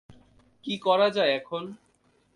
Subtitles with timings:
[0.63, 1.63] কী করা যায় এখন?